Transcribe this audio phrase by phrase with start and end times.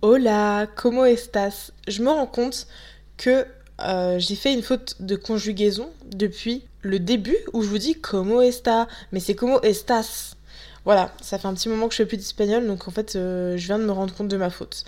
[0.00, 1.72] Hola, ¿cómo estás?
[1.88, 2.68] Je me rends compte
[3.16, 3.46] que
[3.80, 8.40] euh, j'ai fait une faute de conjugaison depuis le début où je vous dis como
[8.40, 10.36] está, mais c'est como estas.
[10.84, 13.56] Voilà, ça fait un petit moment que je fais plus d'espagnol, donc en fait, euh,
[13.56, 14.84] je viens de me rendre compte de ma faute.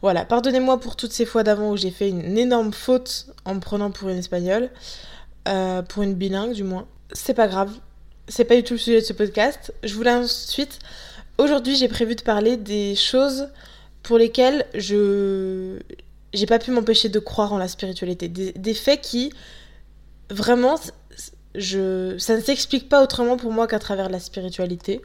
[0.00, 3.60] Voilà, pardonnez-moi pour toutes ces fois d'avant où j'ai fait une énorme faute en me
[3.60, 4.70] prenant pour une espagnole,
[5.48, 6.86] euh, pour une bilingue du moins.
[7.12, 7.72] C'est pas grave,
[8.28, 9.74] c'est pas du tout le sujet de ce podcast.
[9.82, 10.78] Je voulais ensuite,
[11.36, 13.48] aujourd'hui, j'ai prévu de parler des choses
[14.02, 15.78] pour lesquelles je
[16.32, 18.28] j'ai pas pu m'empêcher de croire en la spiritualité.
[18.28, 19.32] Des, faits qui,
[20.30, 20.76] vraiment,
[21.54, 25.02] je, ça ne s'explique pas autrement pour moi qu'à travers la spiritualité.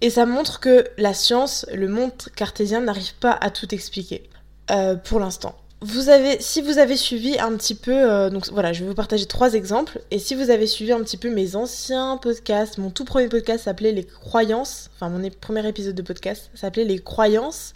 [0.00, 4.28] Et ça montre que la science, le monde cartésien n'arrive pas à tout expliquer,
[4.70, 5.54] euh, pour l'instant.
[5.82, 8.94] Vous avez, si vous avez suivi un petit peu, euh, donc voilà, je vais vous
[8.94, 10.00] partager trois exemples.
[10.10, 13.64] Et si vous avez suivi un petit peu mes anciens podcasts, mon tout premier podcast
[13.64, 17.74] s'appelait Les croyances, enfin mon premier épisode de podcast s'appelait Les croyances.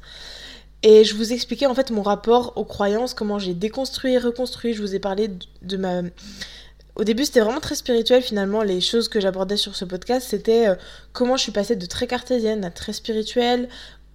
[0.83, 4.75] Et je vous expliquais en fait mon rapport aux croyances, comment j'ai déconstruit et reconstruit.
[4.75, 5.31] Je vous ai parlé
[5.63, 6.03] de ma.
[6.95, 8.63] Au début, c'était vraiment très spirituel finalement.
[8.63, 10.75] Les choses que j'abordais sur ce podcast, c'était euh,
[11.13, 13.69] comment je suis passée de très cartésienne à très spirituelle.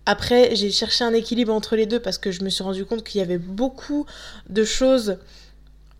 [0.05, 3.03] Après, j'ai cherché un équilibre entre les deux parce que je me suis rendu compte
[3.03, 4.05] qu'il y avait beaucoup
[4.49, 5.17] de choses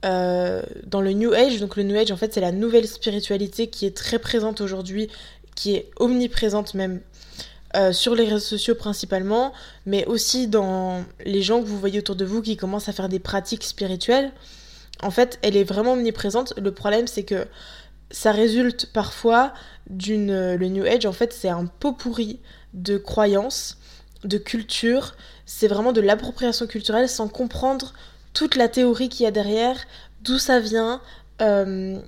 [0.03, 1.59] euh, dans le New Age.
[1.59, 5.09] Donc le New Age, en fait, c'est la nouvelle spiritualité qui est très présente aujourd'hui,
[5.55, 7.00] qui est omniprésente même
[7.75, 9.52] euh, sur les réseaux sociaux principalement,
[9.88, 13.09] mais aussi dans les gens que vous voyez autour de vous qui commencent à faire
[13.09, 14.31] des pratiques spirituelles.
[15.02, 16.53] En fait, elle est vraiment omniprésente.
[16.55, 17.47] Le problème, c'est que
[18.11, 19.53] ça résulte parfois
[19.89, 20.30] d'une.
[20.30, 22.39] Euh, le New Age, en fait, c'est un pot pourri
[22.75, 23.80] de croyances,
[24.23, 25.15] de culture.
[25.47, 27.93] C'est vraiment de l'appropriation culturelle sans comprendre
[28.33, 29.77] toute la théorie qu'il y a derrière,
[30.21, 31.02] d'où ça vient,
[31.41, 31.99] euh,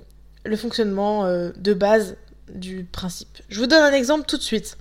[0.44, 2.16] le fonctionnement de base
[2.54, 3.42] du principe.
[3.48, 4.78] Je vous donne un exemple tout de suite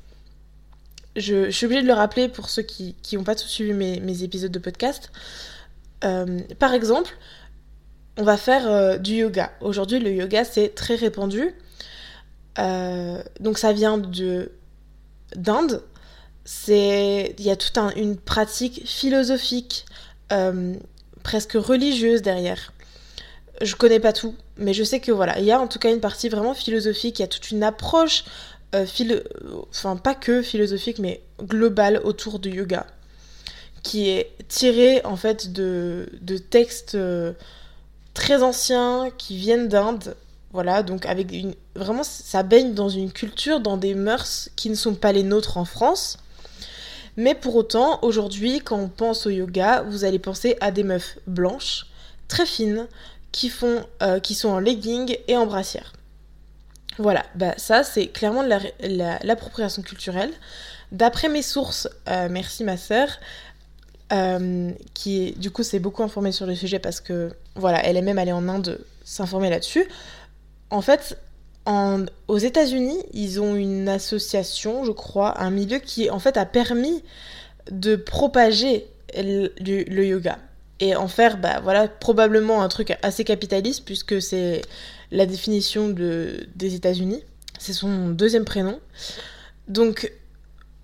[1.15, 4.51] je, suis obligée de le rappeler pour ceux qui n'ont pas tout suivi mes, épisodes
[4.51, 5.11] de podcast.
[6.03, 7.17] Euh, par exemple,
[8.17, 9.51] on va faire euh, du yoga.
[9.61, 11.55] Aujourd'hui, le yoga, c'est très répandu.
[12.59, 14.51] Euh, donc ça vient de
[15.35, 15.83] d'Inde.
[16.67, 19.85] Il y a toute une pratique philosophique,
[21.23, 22.71] presque religieuse derrière.
[23.61, 25.89] Je connais pas tout, mais je sais que voilà, il y a en tout cas
[25.89, 27.19] une partie vraiment philosophique.
[27.19, 28.25] Il y a toute une approche
[28.73, 28.85] euh,
[29.69, 32.87] enfin pas que philosophique, mais global autour du yoga,
[33.83, 37.33] qui est tiré en fait de, de textes euh,
[38.13, 40.15] très anciens qui viennent d'Inde.
[40.51, 41.53] Voilà, donc avec une...
[41.75, 45.57] Vraiment, ça baigne dans une culture, dans des mœurs qui ne sont pas les nôtres
[45.57, 46.17] en France.
[47.17, 51.17] Mais pour autant, aujourd'hui, quand on pense au yoga, vous allez penser à des meufs
[51.27, 51.87] blanches,
[52.27, 52.87] très fines,
[53.31, 55.91] qui, font, euh, qui sont en legging et en brassière.
[56.97, 60.31] Voilà, bah ça c'est clairement l'appropriation culturelle.
[60.91, 63.09] D'après mes sources, euh, merci ma sœur,
[64.13, 68.01] euh, qui du coup s'est beaucoup informée sur le sujet parce que voilà, elle est
[68.01, 69.85] même allée en Inde s'informer là-dessus.
[70.69, 71.17] En fait,
[72.27, 77.03] aux États-Unis, ils ont une association, je crois, un milieu qui en fait a permis
[77.71, 80.37] de propager le yoga
[80.79, 84.61] et en faire bah voilà probablement un truc assez capitaliste puisque c'est
[85.11, 87.23] la définition de, des États-Unis.
[87.57, 88.79] C'est son deuxième prénom.
[89.67, 90.11] Donc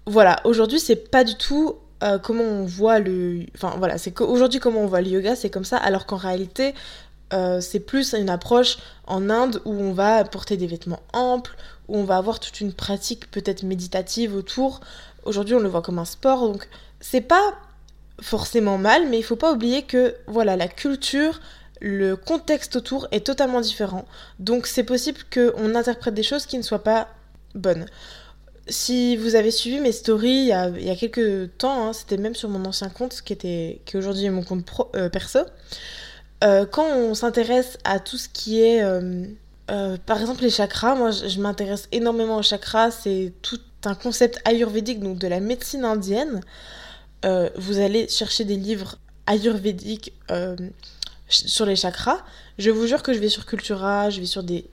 [0.06, 3.46] voilà, aujourd'hui c'est pas du tout euh, comment on voit le.
[3.56, 6.74] Enfin voilà, c'est qu'aujourd'hui comment on voit le yoga, c'est comme ça, alors qu'en réalité
[7.34, 8.78] euh, c'est plus une approche
[9.08, 11.56] en Inde où on va porter des vêtements amples,
[11.88, 14.82] où on va avoir toute une pratique peut-être méditative autour.
[15.24, 16.68] Aujourd'hui on le voit comme un sport, donc
[17.00, 17.54] c'est pas
[18.22, 21.40] forcément mal, mais il faut pas oublier que voilà la culture
[21.82, 24.06] le contexte autour est totalement différent.
[24.40, 27.10] Donc c'est possible qu'on interprète des choses qui ne soient pas
[27.56, 27.88] bonnes.
[28.68, 32.50] Si vous avez suivi mes stories il y a, quelques temps, hein, c'était même sur
[32.50, 35.40] mon ancien compte qui, était, qui aujourd'hui est mon compte pro, euh, perso,
[36.44, 38.82] euh, quand on s'intéresse à tout ce qui est...
[38.84, 39.26] Euh,
[40.06, 45.00] par exemple les chakras, moi je, m'intéresse énormément aux chakras, c'est tout un concept ayurvédique,
[45.00, 46.42] donc de la médecine indienne.
[47.24, 50.14] Vous allez chercher des livres ayurvédiques
[51.28, 52.20] sur les chakras.
[52.58, 54.70] Je vous jure que je vais sur Cultura, je vais sur des,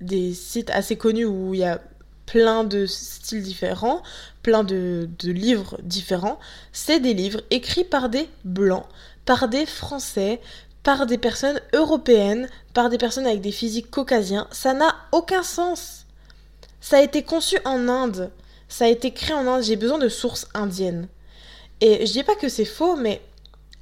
[0.00, 1.80] des sites assez connus où il y a
[2.26, 4.02] plein de styles différents,
[4.42, 6.38] plein de, de livres différents.
[6.72, 8.86] C'est des livres écrits par des blancs,
[9.24, 10.40] par des français,
[10.82, 14.46] par des personnes européennes, par des personnes avec des physiques caucasiens.
[14.52, 16.06] Ça n'a aucun sens.
[16.80, 18.30] Ça a été conçu en Inde.
[18.68, 19.62] Ça a été créé en Inde.
[19.62, 21.08] J'ai besoin de sources indiennes.
[21.80, 23.20] Et je dis pas que c'est faux, mais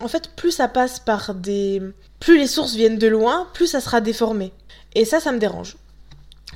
[0.00, 1.82] en fait, plus ça passe par des...
[2.20, 4.52] Plus les sources viennent de loin, plus ça sera déformé.
[4.94, 5.76] Et ça, ça me dérange.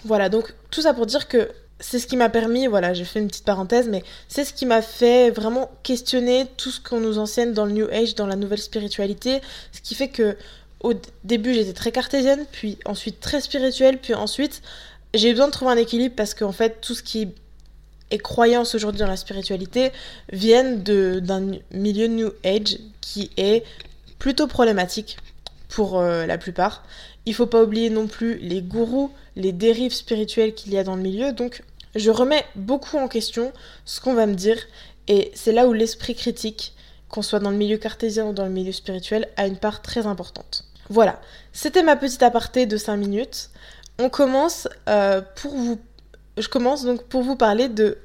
[0.04, 1.48] Voilà, donc tout ça pour dire que
[1.82, 4.66] c'est ce qui m'a permis, voilà, j'ai fait une petite parenthèse, mais c'est ce qui
[4.66, 8.36] m'a fait vraiment questionner tout ce qu'on nous enseigne dans le New Age, dans la
[8.36, 9.40] nouvelle spiritualité,
[9.72, 10.36] ce qui fait que
[10.80, 14.62] au début j'étais très cartésienne, puis ensuite très spirituelle, puis ensuite
[15.14, 17.28] j'ai besoin de trouver un équilibre parce qu'en fait tout ce qui
[18.12, 19.90] est croyance aujourd'hui dans la spiritualité
[20.32, 23.64] viennent d'un milieu New Age qui est
[24.18, 25.16] plutôt problématique
[25.68, 26.84] pour euh, la plupart.
[27.26, 30.96] Il faut pas oublier non plus les gourous, les dérives spirituelles qu'il y a dans
[30.96, 31.62] le milieu, donc
[31.94, 33.52] je remets beaucoup en question
[33.84, 34.58] ce qu'on va me dire,
[35.08, 36.74] et c'est là où l'esprit critique,
[37.08, 40.06] qu'on soit dans le milieu cartésien ou dans le milieu spirituel, a une part très
[40.06, 40.64] importante.
[40.88, 41.20] Voilà,
[41.52, 43.50] c'était ma petite aparté de 5 minutes.
[43.98, 45.78] On commence euh, pour vous...
[46.38, 47.98] Je commence donc pour vous parler de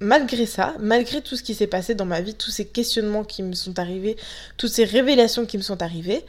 [0.00, 3.42] malgré ça, malgré tout ce qui s'est passé dans ma vie, tous ces questionnements qui
[3.42, 4.16] me sont arrivés,
[4.56, 6.24] toutes ces révélations qui me sont arrivées,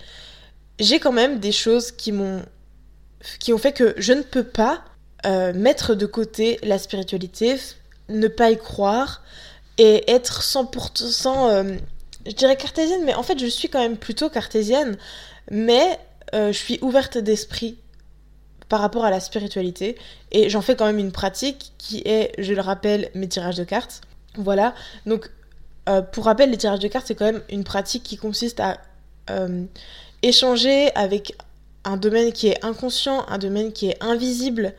[0.80, 2.44] j'ai quand même des choses qui m'ont
[3.40, 4.84] qui ont fait que je ne peux pas
[5.26, 7.56] euh, mettre de côté la spiritualité,
[8.10, 9.22] ne pas y croire
[9.78, 11.78] et être 100%, euh,
[12.26, 14.98] je dirais cartésienne, mais en fait je suis quand même plutôt cartésienne,
[15.50, 16.00] mais
[16.34, 17.78] euh, je suis ouverte d'esprit
[18.70, 19.98] par rapport à la spiritualité
[20.32, 23.64] et j'en fais quand même une pratique qui est, je le rappelle, mes tirages de
[23.64, 24.02] cartes.
[24.38, 24.74] Voilà,
[25.06, 25.30] donc
[26.12, 28.78] pour rappel, les tirages de cartes c'est quand même une pratique qui consiste à
[30.24, 31.36] échanger avec
[31.86, 34.74] un domaine qui est inconscient, un domaine qui est invisible,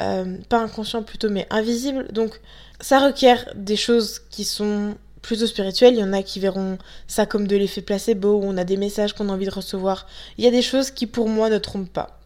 [0.00, 2.08] euh, pas inconscient plutôt, mais invisible.
[2.12, 2.40] Donc
[2.80, 5.94] ça requiert des choses qui sont plutôt spirituelles.
[5.94, 8.76] Il y en a qui verront ça comme de l'effet placebo, où on a des
[8.76, 10.06] messages qu'on a envie de recevoir.
[10.38, 12.21] Il y a des choses qui pour moi ne trompent pas.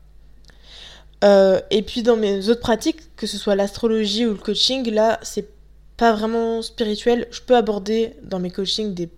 [1.25, 5.19] Euh, et puis dans mes autres pratiques, que ce soit l'astrologie ou le coaching, là
[5.23, 5.49] c'est
[5.97, 7.27] pas vraiment spirituel.
[7.31, 9.09] Je peux aborder dans mes coachings des,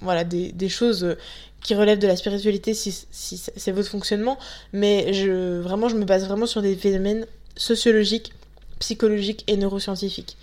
[0.00, 1.16] voilà, des, des choses
[1.62, 4.38] qui relèvent de la spiritualité si, si c'est votre fonctionnement,
[4.72, 7.26] mais je, vraiment je me base vraiment sur des phénomènes
[7.56, 8.32] sociologique,
[8.78, 10.36] psychologique et neuroscientifique.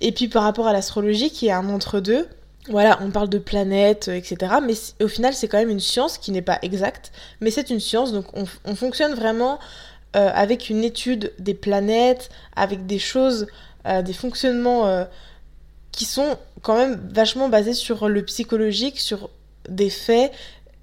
[0.00, 2.26] Et puis par rapport à l'astrologie, qui est un entre-deux,
[2.68, 4.54] voilà, on parle de planètes, etc.
[4.66, 7.80] Mais au final, c'est quand même une science qui n'est pas exacte, mais c'est une
[7.80, 9.58] science, donc on, fonctionne vraiment
[10.16, 13.46] euh, avec une étude des planètes, avec des choses,
[13.86, 15.04] euh, des fonctionnements euh,
[15.90, 19.28] qui sont quand même vachement basés sur le psychologique, sur
[19.68, 20.32] des faits.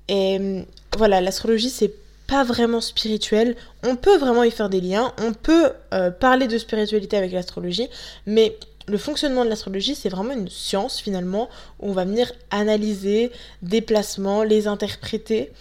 [0.10, 0.66] Et
[0.98, 1.94] voilà, l'astrologie, c'est
[2.28, 3.56] pas vraiment spirituel.
[3.84, 5.72] On peut vraiment y faire des liens, on peut
[6.20, 7.90] parler de spiritualité avec l'astrologie,
[8.26, 8.58] mais
[8.88, 11.50] le fonctionnement de l'astrologie, c'est vraiment une science finalement,
[11.80, 13.32] où on va venir analyser
[13.62, 15.52] des placements, les interpréter.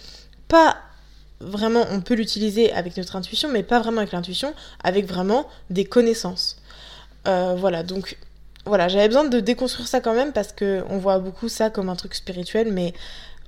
[0.47, 0.77] Pas
[1.41, 4.53] vraiment, on peut l'utiliser avec notre intuition, mais pas vraiment avec l'intuition,
[4.83, 6.57] avec vraiment des connaissances.
[7.27, 8.17] Euh, voilà, donc
[8.65, 11.89] voilà, j'avais besoin de déconstruire ça quand même parce que on voit beaucoup ça comme
[11.89, 12.93] un truc spirituel, mais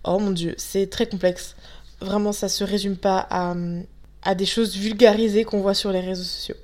[0.03, 1.55] oh mon dieu, c'est très complexe.
[2.01, 6.55] Vraiment, ça se résume pas à, des choses vulgarisées qu'on voit sur les réseaux sociaux.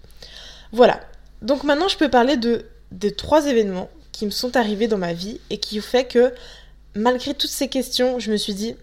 [0.71, 0.99] Voilà.
[1.41, 5.13] Donc maintenant, je peux parler de, des trois événements qui me sont arrivés dans ma
[5.13, 6.33] vie et qui ont fait que,
[6.95, 8.75] malgré toutes ces questions, je me suis dit,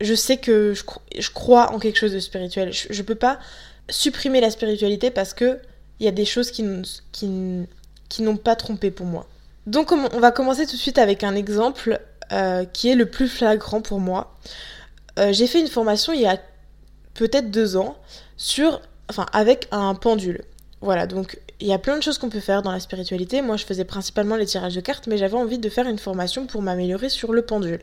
[0.00, 2.72] je sais que je, crois en quelque chose de spirituel.
[2.72, 3.38] Je, ne peux pas
[3.88, 5.58] supprimer la spiritualité parce que
[6.00, 9.26] il y a des choses qui, n'ont pas trompé pour moi.
[9.66, 12.00] Donc on va commencer tout de suite avec un exemple
[12.32, 14.36] euh, qui est le plus flagrant pour moi.
[15.18, 16.38] Euh, j'ai fait une formation il y a
[17.14, 17.96] peut-être deux ans
[18.36, 20.44] sur, enfin, avec un pendule.
[20.82, 23.40] Voilà, donc il y a plein de choses qu'on peut faire dans la spiritualité.
[23.40, 26.46] Moi, je faisais principalement les tirages de cartes, mais j'avais envie de faire une formation
[26.46, 27.80] pour m'améliorer sur le pendule.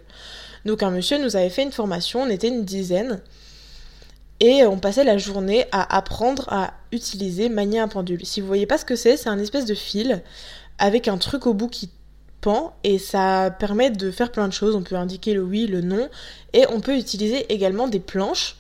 [0.65, 3.22] Donc un monsieur nous avait fait une formation, on était une dizaine,
[4.39, 8.25] et on passait la journée à apprendre à utiliser, manier un pendule.
[8.25, 10.22] Si vous voyez pas ce que c'est, c'est un espèce de fil
[10.79, 11.89] avec un truc au bout qui
[12.84, 14.75] et ça permet de faire plein de choses.
[14.75, 16.10] On peut indiquer le oui, le non
[16.53, 18.58] et on peut utiliser également des planches.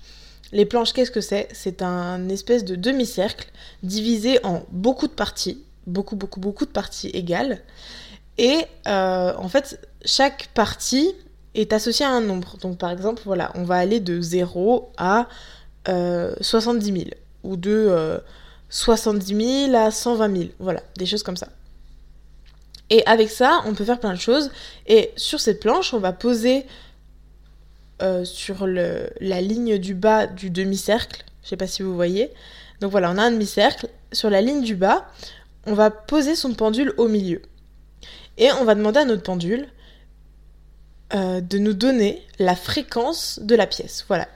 [0.51, 1.47] Les planches, qu'est-ce que c'est?
[1.51, 3.47] C'est un espèce de demi-cercle
[3.81, 7.61] divisé en beaucoup de parties, beaucoup, beaucoup, beaucoup de parties égales.
[8.37, 11.13] Et euh, en fait, chaque partie
[11.55, 12.57] est associée à un nombre.
[12.61, 15.27] Donc par exemple, voilà, on va aller de 0 à
[15.85, 17.09] 70 euh, 000
[17.43, 18.21] ou de
[18.69, 20.49] 70 euh, 000 à 120 000.
[20.59, 21.47] Voilà, des choses comme ça.
[22.89, 24.51] Et avec ça, on peut faire plein de choses.
[24.87, 26.65] Et sur cette planche, on va poser
[28.01, 31.23] euh, sur la ligne du bas du demi-cercle.
[31.43, 32.31] Je sais pas si vous voyez.
[32.81, 33.87] Donc voilà, on a un demi-cercle.
[34.11, 35.07] Sur la ligne du bas,
[35.65, 37.41] on va poser son pendule au milieu.
[38.37, 39.67] Et on va demander à notre pendule
[41.15, 44.05] euh, de nous donner la fréquence de la pièce.
[44.07, 44.27] Voilà.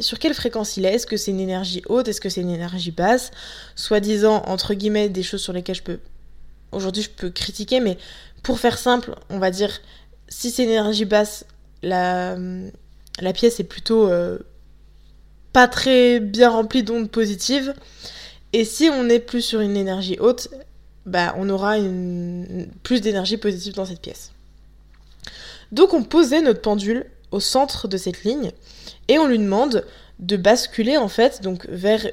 [0.00, 0.94] sur quelle fréquence il est?
[0.94, 2.08] Est-ce que c'est une énergie haute?
[2.08, 3.30] Est-ce que c'est une énergie basse?
[3.74, 6.00] Soit-disant, entre guillemets, des choses sur lesquelles je peux
[6.72, 7.98] aujourd'hui je peux critiquer, mais
[8.42, 9.80] pour faire simple, on va dire,
[10.28, 11.44] si c'est une énergie basse,
[11.82, 12.36] la,
[13.34, 14.38] pièce est plutôt euh,
[15.52, 17.74] pas très bien remplie d'ondes positives.
[18.52, 20.48] Et si on est plus sur une énergie haute,
[21.04, 21.76] bah, on aura
[22.82, 24.32] plus d'énergie positive dans cette pièce.
[25.72, 28.52] Donc on posait notre pendule au centre de cette ligne
[29.08, 29.84] et on lui demande
[30.18, 32.06] de basculer en fait donc vers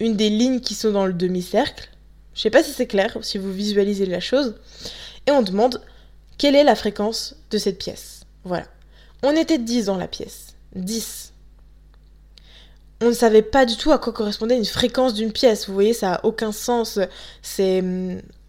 [0.00, 1.88] une des lignes qui sont dans le demi-cercle.
[2.34, 4.56] Je sais pas si c'est clair, si vous visualisez la chose.
[5.26, 5.80] Et on demande
[6.36, 8.22] quelle est la fréquence de cette pièce?
[8.42, 8.66] Voilà.
[9.22, 10.54] On était 10 dans la pièce.
[10.74, 11.32] 10.
[13.00, 15.68] On ne savait pas du tout à quoi correspondait une fréquence d'une pièce.
[15.68, 16.98] Vous voyez, ça a aucun sens.
[17.40, 17.82] C'est,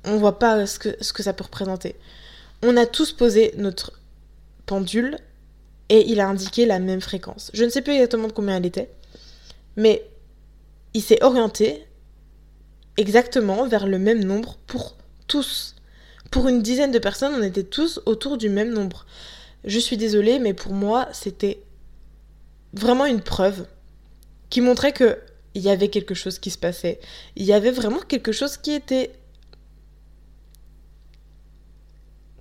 [0.03, 1.95] on voit pas ce que ça peut représenter.
[2.63, 3.93] On a tous posé notre
[4.65, 5.17] pendule
[5.89, 7.51] et il a indiqué la même fréquence.
[7.53, 8.89] Je ne sais plus exactement de combien elle était,
[9.75, 10.03] mais
[10.93, 11.85] il s'est orienté
[12.97, 14.95] exactement vers le même nombre pour
[15.27, 15.75] tous.
[16.31, 19.05] Pour une dizaine de personnes, on était tous autour du même nombre.
[19.63, 21.61] Je suis désolée, mais pour moi, c'était
[22.73, 23.67] vraiment une preuve
[24.49, 25.19] qui montrait que
[25.53, 26.99] il y avait quelque chose qui se passait.
[27.35, 29.11] Il y avait vraiment quelque chose qui était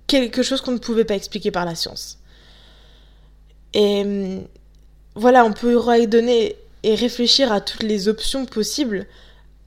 [0.07, 2.19] quelque chose qu'on ne pouvait pas expliquer par la science.
[3.73, 4.47] Et hum,
[5.15, 9.07] voilà, on pourrait donner et réfléchir à toutes les options possibles.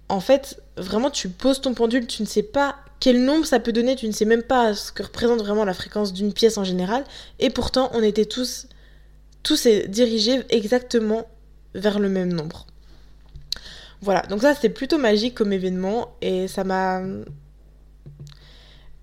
[0.08, 3.72] En fait, vraiment, tu poses ton pendule, tu ne sais pas quel nombre ça peut
[3.72, 6.64] donner, tu ne sais même pas ce que représente vraiment la fréquence d'une pièce en
[6.64, 7.04] général.
[7.38, 8.66] Et pourtant, on était tous,
[9.42, 11.26] tous dirigés exactement
[11.74, 12.66] vers le même nombre.
[14.00, 17.02] Voilà, donc ça c'était plutôt magique comme événement et ça m'a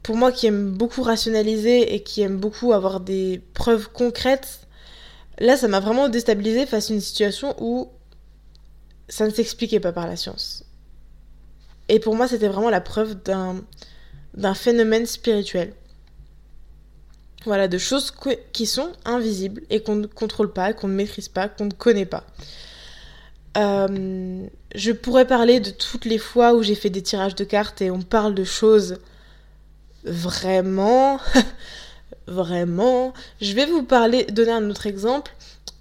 [0.05, 4.65] pour moi qui aime beaucoup rationaliser et qui aime beaucoup avoir des preuves concrètes,
[5.39, 7.89] Là, ça m'a vraiment déstabilisé face à une situation où
[9.09, 10.63] ça ne s'expliquait pas par la science.
[11.89, 13.61] Et pour moi, c'était vraiment la preuve d'un,
[14.33, 15.73] d'un phénomène spirituel.
[17.45, 18.11] Voilà, de choses
[18.53, 22.07] qui sont invisibles et qu'on ne contrôle pas, qu'on ne maîtrise pas, qu'on ne connaît
[22.07, 22.25] pas.
[23.57, 27.81] Euh, je pourrais parler de toutes les fois où j'ai fait des tirages de cartes
[27.81, 28.97] et on parle de choses
[30.05, 31.19] vraiment
[32.27, 33.13] vraiment.
[33.41, 35.31] Je vais vous parler, donner un autre exemple.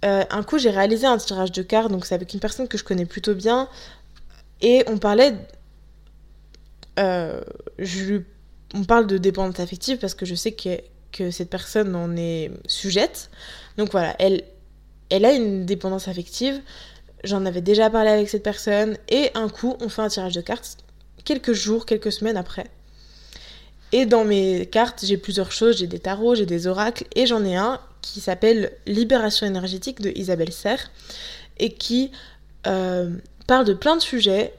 [0.04, 2.76] Euh, un coup, j'ai réalisé un tirage de cartes, donc c'est avec une personne que
[2.76, 3.68] je connais plutôt bien,
[4.60, 5.34] et on parlait.
[6.98, 7.40] Euh,
[8.74, 10.80] on parle de dépendance affective parce que je sais que,
[11.12, 13.30] que cette personne en est sujette.
[13.76, 14.42] Donc voilà, elle,
[15.10, 16.60] elle a une dépendance affective.
[17.24, 20.40] J'en avais déjà parlé avec cette personne, et un coup, on fait un tirage de
[20.40, 20.78] cartes
[21.24, 22.66] quelques jours, quelques semaines après.
[23.92, 25.78] Et dans mes cartes, j'ai plusieurs choses.
[25.78, 30.10] J'ai des tarots, j'ai des oracles, et j'en ai un qui s'appelle Libération énergétique de
[30.14, 30.90] Isabelle Serre,
[31.58, 32.10] et qui
[32.66, 33.10] euh,
[33.46, 34.52] parle de plein de sujets,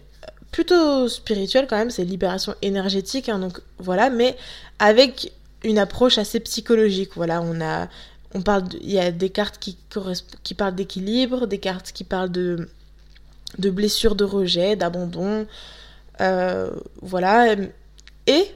[0.52, 4.38] plutôt spirituels quand même, c'est libération énergétique, hein, donc voilà, mais
[4.80, 5.34] avec
[5.66, 7.12] une approche assez psychologique.
[7.16, 7.90] Voilà, on a,
[8.34, 9.78] on parle, il y a des cartes qui,
[10.44, 12.70] qui parlent d'équilibre, des cartes qui parlent de,
[13.60, 15.46] de blessures, de rejet, d'abandon,
[16.22, 16.70] euh,
[17.02, 17.56] voilà,
[18.28, 18.48] et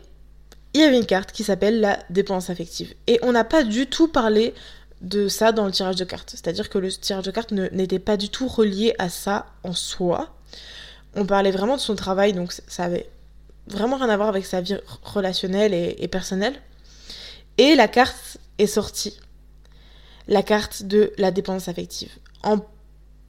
[0.74, 2.94] il y avait une carte qui s'appelle la dépense affective.
[3.08, 4.54] Et on n'a pas du tout parlé
[5.02, 6.32] de ça dans le tirage de cartes.
[6.32, 10.36] C'est-à-dire que le tirage de cartes n'était pas du tout relié à ça en soi.
[11.16, 13.10] On parlait vraiment de son travail, donc ça avait
[13.68, 16.56] vraiment rien à voir avec sa vie relationnelle et, personnelle.
[17.58, 19.20] Et la carte est sortie.
[20.28, 22.12] La carte de la dépense affective.
[22.44, 22.60] En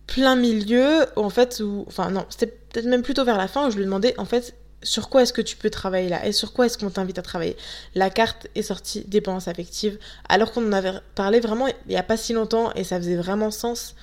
[0.06, 3.70] plein milieu, en fait, où, enfin non, c'était peut-être même plutôt vers la fin où
[3.70, 6.52] je lui demandais, en fait, sur quoi est-ce que tu peux travailler là et sur
[6.52, 7.56] quoi est-ce qu'on t'invite à travailler.
[7.94, 12.02] La carte est sortie dépendance affective alors qu'on en avait parlé vraiment il n'y a
[12.02, 13.94] pas si longtemps et ça faisait vraiment sens.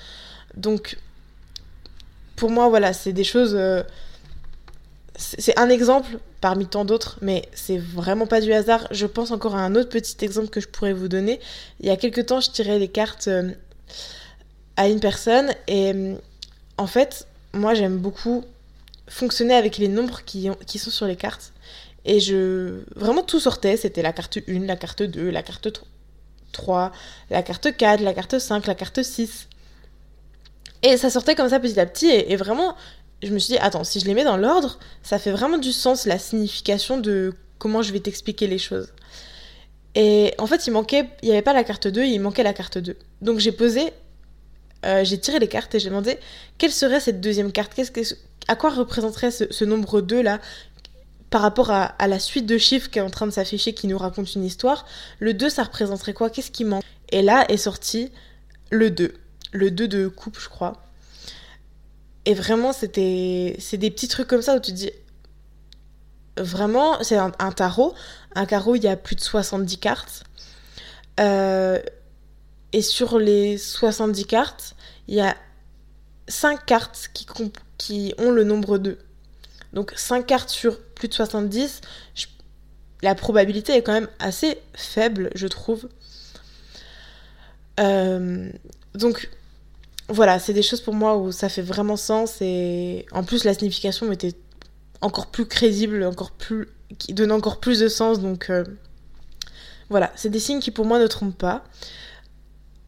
[0.55, 0.98] Donc
[2.36, 3.81] pour moi voilà, c'est des choses euh,
[5.15, 8.88] c'est un exemple parmi tant d'autres mais c'est vraiment pas du hasard.
[8.91, 11.39] Je pense encore à un autre petit exemple que je pourrais vous donner.
[11.79, 13.51] Il y a quelques temps, je tirais les cartes euh,
[14.75, 16.15] à une personne et
[16.77, 18.46] en fait, moi j'aime beaucoup
[19.07, 20.49] fonctionner avec les nombres qui,
[20.79, 21.53] sont sur les cartes.
[22.05, 22.83] Et je.
[22.95, 23.77] Vraiment, tout sortait.
[23.77, 25.67] C'était la carte 1, la carte 2, la carte
[26.51, 26.91] 3,
[27.29, 29.47] la carte 4, la carte 5, la carte 6.
[30.83, 32.07] Et ça sortait comme ça petit à petit.
[32.07, 32.75] Et, vraiment,
[33.23, 35.71] je me suis dit, attends, si je les mets dans l'ordre, ça fait vraiment du
[35.71, 38.93] sens, la signification de comment je vais t'expliquer les choses.
[39.95, 41.09] Et en fait, il manquait.
[41.23, 42.95] Il n'y avait pas la carte 2, il manquait la carte 2.
[43.21, 43.91] Donc j'ai posé.
[44.85, 46.19] Euh, j'ai tiré les cartes et j'ai demandé
[46.59, 47.73] quelle serait cette deuxième carte?
[47.73, 48.01] Qu'est-ce que,
[48.48, 50.39] à quoi représenterait ce, nombre 2 là
[51.30, 53.98] par rapport à, la suite de chiffres qui est en train de s'afficher qui nous
[53.98, 54.86] raconte une histoire?
[55.20, 56.30] Le 2 ça représenterait quoi?
[56.30, 56.84] Qu'est-ce qui manque?
[57.10, 58.12] Et là est sorti
[58.72, 59.13] le 2.
[59.51, 60.74] Le 2 de coupe je crois.
[62.25, 64.92] Et vraiment c'était c'est des petits trucs comme ça où tu te dis
[66.38, 67.94] vraiment c'est un, tarot.
[68.36, 70.24] Un carreau il y a plus de 70 cartes.
[71.20, 71.82] Euh,
[72.74, 74.75] et sur les 70 cartes,
[75.08, 75.36] il y a
[76.27, 77.10] 5 cartes
[77.77, 78.98] qui, ont le nombre 2.
[79.74, 81.81] Donc 5 cartes sur plus de 70,
[83.01, 85.88] la probabilité est quand même assez faible, je trouve.
[87.79, 88.50] Euh,
[88.96, 89.29] donc
[90.10, 93.53] voilà, c'est des choses pour moi où ça fait vraiment sens et en plus la
[93.53, 94.34] signification était
[95.01, 98.63] encore plus crédible, encore plus qui donne encore plus de sens donc euh,
[99.89, 101.63] voilà, c'est des signes qui pour moi ne trompent pas.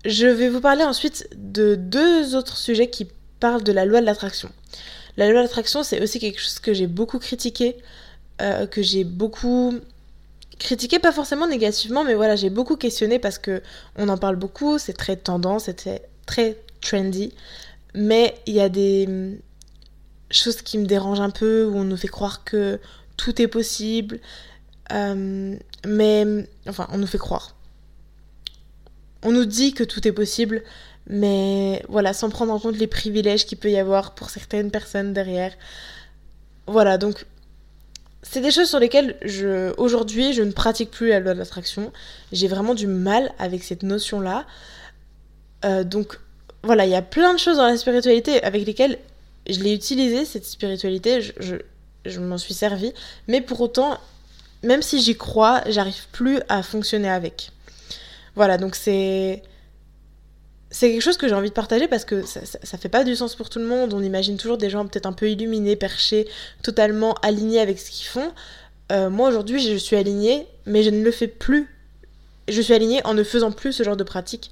[0.06, 3.08] Je vais vous parler ensuite de deux autres sujets qui
[3.40, 4.50] parlent de la loi de l'attraction.
[5.18, 7.76] La loi de l'attraction, c'est aussi quelque chose que j'ai beaucoup critiqué,
[8.42, 9.74] euh, que j'ai beaucoup
[10.60, 13.62] critiqué, pas forcément négativement, mais voilà, j'ai beaucoup questionné parce que
[13.98, 17.34] on en parle beaucoup, c'est très tendance, c'est très trendy,
[17.96, 19.40] mais il y a des
[20.32, 22.80] choses qui me dérangent un peu, où on nous fait croire que
[23.18, 24.20] tout est possible,
[24.92, 25.56] euh,
[25.88, 26.26] mais
[26.68, 27.56] enfin, on nous fait croire.
[29.24, 30.64] On nous dit que tout est possible,
[31.10, 35.12] mais voilà, sans prendre en compte les privilèges qu'il peut y avoir pour certaines personnes
[35.12, 35.54] derrière.
[36.68, 37.26] Voilà, donc
[38.22, 41.92] c'est des choses sur lesquelles je aujourd'hui je ne pratique plus la loi de l'attraction.
[42.32, 44.46] J'ai vraiment du mal avec cette notion-là.
[45.66, 46.20] Euh, donc
[46.64, 49.00] voilà, il y a plein de choses dans la spiritualité avec lesquelles
[49.50, 51.56] je l'ai utilisée, cette spiritualité, je, je,
[52.06, 52.94] je m'en suis servi,
[53.28, 53.98] mais pour autant,
[54.62, 57.52] même si j'y crois, j'arrive plus à fonctionner avec.
[58.36, 59.42] Voilà, donc c'est
[60.72, 63.16] c'est quelque chose que j'ai envie de partager parce que ça, ça, fait pas du
[63.16, 63.94] sens pour tout le monde.
[63.94, 66.28] On imagine toujours des gens peut-être un peu illuminés, perchés,
[66.62, 68.32] totalement alignés avec ce qu'ils font.
[68.92, 71.68] Euh, moi aujourd'hui, je suis alignée, mais je ne le fais plus.
[72.48, 74.52] Je suis alignée en ne faisant plus ce genre de pratique.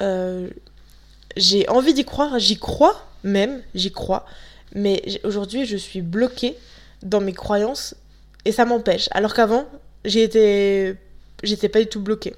[0.00, 0.48] Euh,
[1.36, 4.26] j'ai envie d'y croire, j'y crois même, j'y crois,
[4.74, 6.56] mais aujourd'hui, je suis bloquée
[7.02, 7.94] dans mes croyances
[8.44, 9.08] et ça m'empêche.
[9.12, 9.66] Alors qu'avant,
[10.04, 10.96] j'étais,
[11.42, 12.34] j'étais pas du tout bloquée.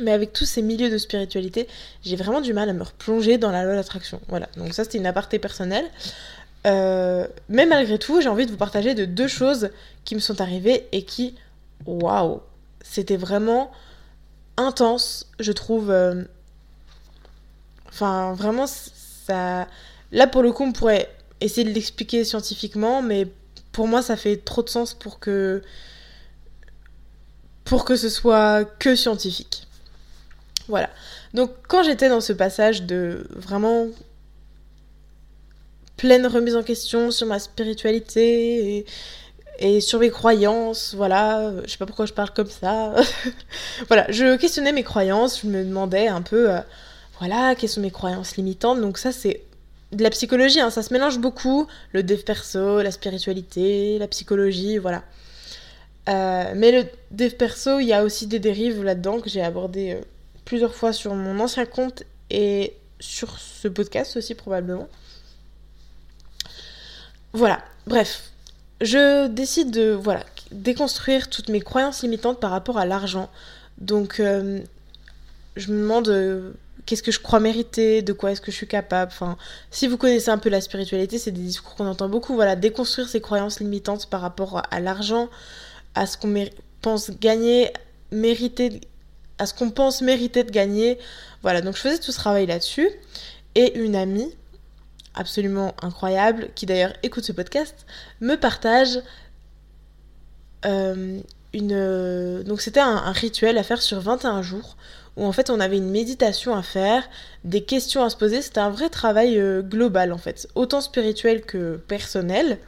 [0.00, 1.68] Mais avec tous ces milieux de spiritualité,
[2.02, 4.20] j'ai vraiment du mal à me replonger dans la loi d'attraction.
[4.28, 5.88] Voilà, donc ça c'était une aparté personnelle.
[6.66, 9.70] Euh, mais malgré tout, j'ai envie de vous partager de deux choses
[10.04, 11.34] qui me sont arrivées et qui,
[11.86, 12.40] waouh,
[12.82, 13.70] c'était vraiment
[14.56, 15.90] intense, je trouve.
[15.90, 16.24] Euh,
[17.88, 19.68] enfin, vraiment, ça.
[20.12, 21.08] Là pour le coup, on pourrait
[21.40, 23.28] essayer de l'expliquer scientifiquement, mais
[23.72, 25.62] pour moi, ça fait trop de sens pour que
[27.64, 29.66] pour que ce soit que scientifique.
[30.68, 30.90] Voilà.
[31.34, 33.86] Donc quand j'étais dans ce passage de vraiment
[35.96, 38.86] pleine remise en question sur ma spiritualité
[39.58, 42.94] et, sur mes croyances, voilà, je sais pas pourquoi je parle comme ça.
[43.88, 46.60] voilà, je questionnais mes croyances, je me demandais un peu, euh,
[47.20, 48.80] voilà, quelles sont mes croyances limitantes.
[48.80, 49.42] Donc ça c'est
[49.92, 54.78] de la psychologie, hein, ça se mélange beaucoup, le dev perso, la spiritualité, la psychologie,
[54.78, 55.04] voilà.
[56.08, 59.92] Euh, mais le dev perso, il y a aussi des dérives là-dedans que j'ai abordées
[59.92, 60.00] euh,
[60.44, 64.88] plusieurs fois sur mon ancien compte et sur ce podcast aussi probablement.
[67.32, 68.30] Voilà, bref,
[68.80, 73.28] je décide de voilà, déconstruire toutes mes croyances limitantes par rapport à l'argent.
[73.78, 74.60] Donc euh,
[75.56, 76.52] je me demande euh,
[76.86, 79.10] qu'est-ce que je crois mériter, de quoi est-ce que je suis capable.
[79.12, 79.36] Enfin,
[79.70, 82.34] si vous connaissez un peu la spiritualité, c'est des discours qu'on entend beaucoup.
[82.34, 85.28] Voilà, déconstruire ces croyances limitantes par rapport à l'argent,
[85.94, 86.32] à ce qu'on
[86.80, 87.72] pense gagner,
[88.12, 88.80] mériter
[89.38, 90.98] à ce qu'on pense mériter de gagner.
[91.42, 92.88] Voilà, donc je faisais tout ce travail là-dessus.
[93.54, 94.34] Et une amie,
[95.14, 97.86] absolument incroyable, qui d'ailleurs écoute ce podcast,
[98.20, 99.00] me partage
[100.66, 101.20] euh,
[101.52, 102.42] une...
[102.42, 104.76] Donc c'était un, rituel à faire sur 21 jours,
[105.16, 107.08] où en fait on avait une méditation à faire,
[107.44, 111.42] des questions à se poser, c'était un vrai travail euh, global en fait, autant spirituel
[111.42, 112.58] que personnel,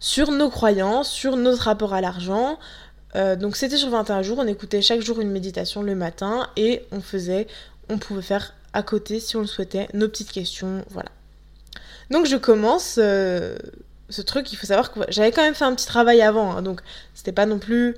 [0.00, 2.58] sur nos croyances, sur notre rapport à l'argent,
[3.16, 6.82] euh, donc c'était sur 21 jours, on écoutait chaque jour une méditation le matin et
[6.90, 7.46] on faisait,
[7.88, 11.10] on pouvait faire à côté si on le souhaitait, nos petites questions, voilà.
[12.10, 13.56] Donc je commence euh,
[14.10, 16.62] ce truc, il faut savoir que j'avais quand même fait un petit travail avant, hein,
[16.62, 16.80] donc
[17.14, 17.96] c'était pas non plus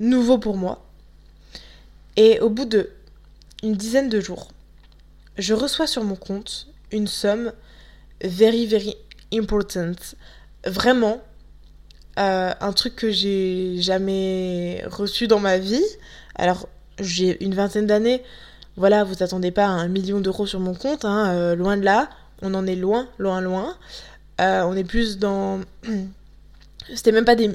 [0.00, 0.84] nouveau pour moi.
[2.16, 2.90] Et au bout de
[3.62, 4.48] une dizaine de jours,
[5.38, 7.52] je reçois sur mon compte une somme
[8.22, 8.96] very very
[9.32, 9.92] important,
[10.64, 11.22] vraiment
[12.18, 15.84] euh, un truc que j'ai jamais reçu dans ma vie.
[16.34, 18.22] Alors, j'ai une vingtaine d'années.
[18.76, 21.84] Voilà, vous attendez pas à un million d'euros sur mon compte, hein, euh, loin de
[21.84, 22.08] là.
[22.42, 23.76] On en est loin, loin, loin.
[24.40, 25.60] Euh, on est plus dans.
[26.94, 27.50] C'était même pas des.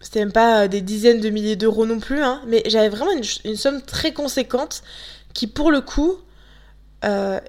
[0.00, 3.24] C'était même pas des dizaines de milliers d'euros non plus, hein, mais j'avais vraiment une,
[3.44, 4.82] une, somme très conséquente
[5.34, 6.18] qui, pour le coup,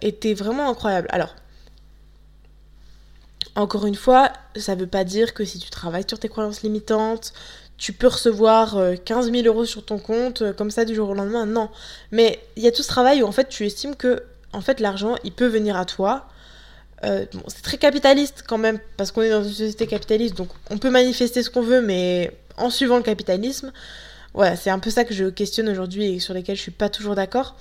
[0.01, 1.07] était vraiment incroyable.
[1.11, 1.35] Alors,
[3.55, 6.61] encore une fois, ça ne veut pas dire que si tu travailles sur tes croyances
[6.61, 7.33] limitantes,
[7.77, 11.09] tu peux recevoir 15 euh, 000 euros sur ton compte euh, comme ça du jour
[11.09, 11.45] au lendemain.
[11.45, 11.69] Non.
[12.11, 14.79] Mais il y a tout ce travail où en fait tu estimes que en fait
[14.79, 16.27] l'argent il peut venir à toi
[17.05, 20.77] Euh, c'est très capitaliste quand même, parce qu'on est dans une société capitaliste, donc on
[20.77, 23.71] peut manifester ce qu'on veut, mais en suivant le capitalisme.
[24.33, 26.89] Voilà, c'est un peu ça que je questionne aujourd'hui et sur lesquels je suis pas
[26.89, 27.55] toujours d'accord.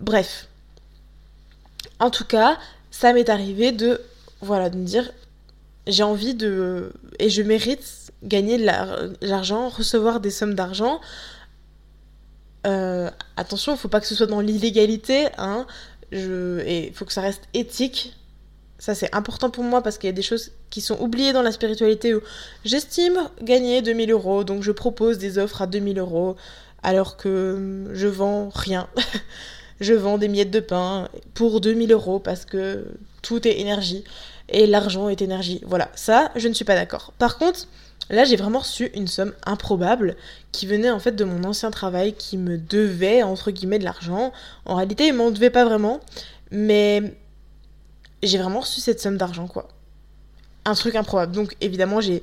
[0.00, 0.46] Bref.
[1.98, 2.56] En tout cas,
[2.90, 4.00] ça m'est arrivé de,
[4.40, 5.10] voilà, de me dire,
[5.86, 8.66] j'ai envie de, et je mérite gagner de
[9.20, 11.00] l'argent, recevoir des sommes d'argent.
[12.66, 15.66] Euh, attention, il faut pas que ce soit dans l'illégalité, hein.
[16.12, 18.16] Et il faut que ça reste éthique.
[18.78, 21.42] Ça, c'est important pour moi parce qu'il y a des choses qui sont oubliées dans
[21.42, 22.20] la spiritualité où
[22.64, 26.36] j'estime gagner 2000 euros, donc je propose des offres à 2000 euros
[26.82, 28.88] alors que je vends rien.
[29.80, 32.86] je vends des miettes de pain pour 2000 euros parce que
[33.22, 34.04] tout est énergie
[34.48, 35.60] et l'argent est énergie.
[35.66, 37.12] Voilà, ça, je ne suis pas d'accord.
[37.18, 37.66] Par contre,
[38.10, 40.16] là, j'ai vraiment reçu une somme improbable
[40.52, 44.32] qui venait en fait de mon ancien travail qui me devait, entre guillemets, de l'argent.
[44.66, 46.00] En réalité, il m'en devait pas vraiment,
[46.50, 47.14] mais
[48.22, 49.68] j'ai vraiment reçu cette somme d'argent, quoi.
[50.64, 51.32] Un truc improbable.
[51.32, 52.22] Donc, évidemment, j'ai.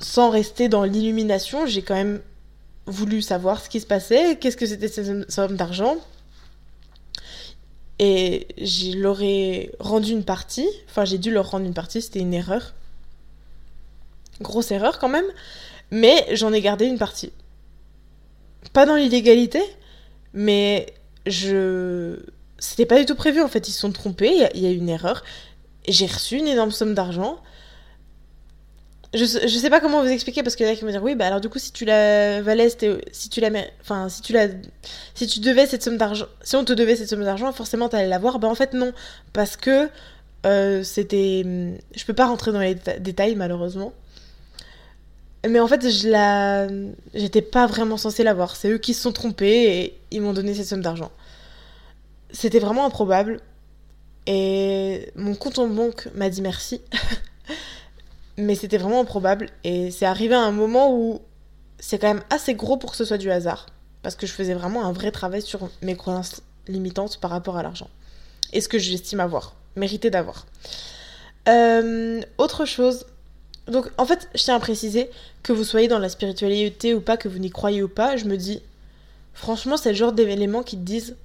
[0.00, 2.20] Sans rester dans l'illumination, j'ai quand même
[2.88, 5.96] voulu savoir ce qui se passait, qu'est-ce que c'était cette somme d'argent.
[7.98, 12.20] Et je leur ai rendu une partie, enfin j'ai dû leur rendre une partie, c'était
[12.20, 12.74] une erreur.
[14.40, 15.26] Grosse erreur quand même,
[15.90, 17.32] mais j'en ai gardé une partie.
[18.72, 19.62] Pas dans l'illégalité,
[20.32, 20.86] mais
[21.26, 22.20] je...
[22.60, 24.76] C'était pas du tout prévu en fait, ils se sont trompés, il y, a eu
[24.76, 25.24] une erreur.
[25.86, 27.40] J'ai reçu une énorme somme d'argent
[29.14, 31.02] je, je sais pas comment vous expliquer parce qu'il y en a qui vont dire
[31.02, 32.68] oui bah alors du coup si tu la valais
[33.10, 34.48] si tu la mets enfin si tu la
[35.14, 38.08] si tu devais cette somme d'argent si on te devait cette somme d'argent forcément t'allais
[38.08, 38.92] l'avoir bah en fait non.
[39.32, 39.88] Parce que
[40.44, 41.42] euh, c'était
[41.96, 43.94] je peux pas rentrer dans les détails malheureusement.
[45.48, 46.68] Mais en fait je la
[47.14, 50.52] j'étais pas vraiment censée l'avoir c'est eux qui se sont trompés et ils m'ont donné
[50.54, 51.10] cette somme d'argent.
[52.30, 53.40] C'était vraiment improbable.
[54.26, 56.82] Et mon compte en banque m'a dit merci
[58.38, 59.50] mais c'était vraiment improbable.
[59.64, 61.20] Et c'est arrivé à un moment où
[61.78, 63.66] c'est quand même assez gros pour que ce soit du hasard.
[64.00, 67.62] Parce que je faisais vraiment un vrai travail sur mes croyances limitantes par rapport à
[67.62, 67.90] l'argent.
[68.52, 70.46] Et ce que j'estime avoir, mériter d'avoir.
[71.48, 73.06] Euh, autre chose.
[73.66, 75.10] Donc en fait, je tiens à préciser
[75.42, 78.24] que vous soyez dans la spiritualité ou pas, que vous n'y croyez ou pas, je
[78.24, 78.62] me dis,
[79.34, 81.16] franchement, c'est le genre d'éléments qui te disent,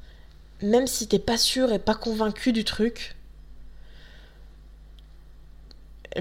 [0.62, 3.16] même si t'es pas sûr et pas convaincu du truc,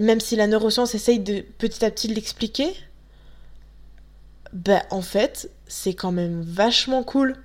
[0.01, 2.75] même si la neuroscience essaye de petit à petit l'expliquer,
[4.53, 7.37] ben en fait, c'est quand même vachement cool.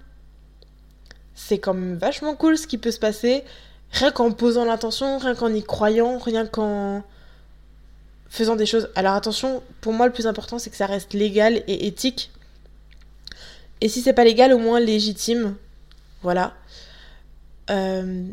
[1.36, 3.44] C'est quand même vachement cool ce qui peut se passer,
[3.92, 7.04] rien qu'en posant l'intention, rien qu'en y croyant, rien qu'en
[8.30, 8.90] faisant des choses.
[8.96, 12.32] Alors attention, pour moi le plus important c'est que ça reste légal et éthique.
[13.82, 15.56] Et si c'est pas légal, au moins légitime.
[16.24, 16.56] Voilà.
[17.70, 18.26] Euh,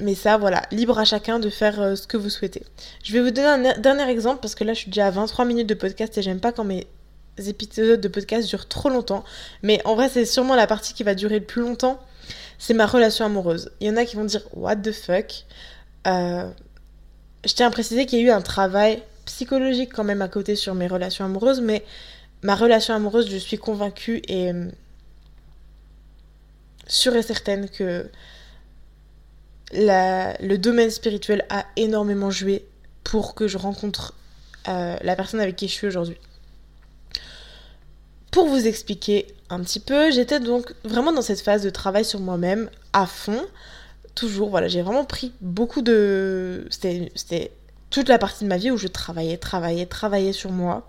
[0.00, 2.62] mais ça, voilà, libre à chacun de faire euh, ce que vous souhaitez.
[3.02, 5.44] Je vais vous donner un dernier exemple parce que là je suis déjà à 23
[5.44, 6.86] minutes de podcast et j'aime pas quand mes
[7.38, 9.24] épisodes de podcast durent trop longtemps.
[9.62, 12.00] Mais en vrai, c'est sûrement la partie qui va durer le plus longtemps.
[12.58, 13.70] C'est ma relation amoureuse.
[13.80, 15.44] Il y en a qui vont dire What the fuck?
[16.06, 16.48] Euh,
[17.44, 20.56] Je tiens à préciser qu'il y a eu un travail psychologique quand même à côté
[20.56, 21.84] sur mes relations amoureuses, mais
[22.42, 24.66] ma relation amoureuse, je suis convaincue et euh,
[26.86, 28.08] sûre et certaine que
[29.72, 32.64] le domaine spirituel a énormément joué
[33.04, 34.14] pour que je rencontre
[34.68, 36.16] euh, la personne avec qui je suis aujourd'hui.
[38.30, 42.20] Pour vous expliquer un petit peu, j'étais donc vraiment dans cette phase de travail sur
[42.20, 43.40] moi-même à fond.
[44.14, 46.66] Toujours, voilà, j'ai vraiment pris beaucoup de...
[46.70, 47.52] C'était
[47.90, 50.88] toute la partie de ma vie où je travaillais, travaillais, travaillais sur moi.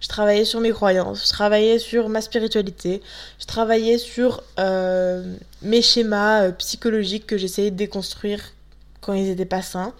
[0.00, 3.00] Je travaillais sur mes croyances, je travaillais sur ma spiritualité,
[3.40, 8.52] je travaillais sur euh, mes schémas euh, psychologiques que j'essayais de déconstruire
[9.00, 9.94] quand ils étaient pas sains.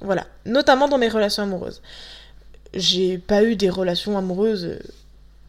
[0.00, 1.82] Voilà, notamment dans mes relations amoureuses.
[2.72, 4.78] J'ai pas eu des relations amoureuses euh,